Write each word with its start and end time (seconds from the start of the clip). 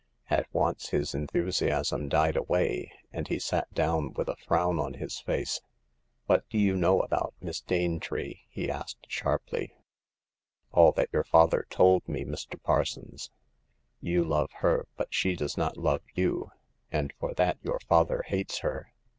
"At 0.31 0.51
once 0.51 0.89
his 0.89 1.13
enthusiasm 1.13 2.09
died 2.09 2.35
away, 2.35 2.91
and 3.13 3.27
he 3.27 3.37
sat 3.37 3.71
down, 3.71 4.13
with 4.13 4.29
a 4.29 4.35
frown 4.35 4.79
on 4.79 4.95
his 4.95 5.19
face." 5.19 5.61
What 6.25 6.49
do 6.49 6.57
you 6.57 6.75
know 6.75 7.01
about 7.01 7.35
Miss 7.39 7.61
Danetree?" 7.61 8.39
he 8.49 8.71
asked, 8.71 9.05
sharply." 9.07 9.75
All 10.73 10.91
that 10.93 11.13
your 11.13 11.23
father 11.23 11.67
told 11.69 12.07
me, 12.09 12.25
Mr. 12.25 12.59
Parsons. 12.59 13.29
You 13.99 14.23
love 14.23 14.49
her, 14.65 14.87
but 14.97 15.13
she 15.13 15.35
does 15.35 15.55
not 15.55 15.77
love 15.77 16.01
you; 16.15 16.49
and 16.91 17.13
for 17.19 17.35
that 17.35 17.59
your 17.61 17.77
father 17.87 18.23
hates 18.25 18.61
her. 18.61 18.93